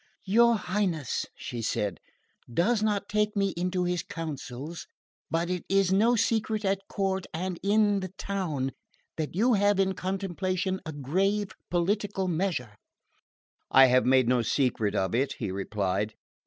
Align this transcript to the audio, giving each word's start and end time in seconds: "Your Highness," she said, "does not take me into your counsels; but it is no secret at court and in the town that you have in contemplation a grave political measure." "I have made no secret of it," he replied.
"Your 0.25 0.55
Highness," 0.55 1.27
she 1.35 1.61
said, 1.61 1.99
"does 2.51 2.81
not 2.81 3.07
take 3.07 3.35
me 3.35 3.49
into 3.55 3.85
your 3.85 3.99
counsels; 4.09 4.87
but 5.29 5.47
it 5.51 5.63
is 5.69 5.93
no 5.93 6.15
secret 6.15 6.65
at 6.65 6.87
court 6.89 7.27
and 7.35 7.59
in 7.61 7.99
the 7.99 8.07
town 8.17 8.71
that 9.17 9.35
you 9.35 9.53
have 9.53 9.79
in 9.79 9.93
contemplation 9.93 10.81
a 10.87 10.91
grave 10.91 11.51
political 11.69 12.27
measure." 12.27 12.77
"I 13.69 13.85
have 13.93 14.07
made 14.07 14.27
no 14.27 14.41
secret 14.41 14.95
of 14.95 15.13
it," 15.13 15.33
he 15.33 15.51
replied. 15.51 16.15